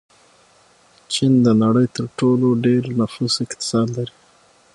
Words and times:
چین 1.13 1.33
د 1.45 1.47
نړۍ 1.63 1.87
تر 1.95 2.05
ټولو 2.19 2.47
ډېر 2.65 2.83
نفوس 2.99 3.33
اقتصاد 3.45 3.87
لري. 3.97 4.13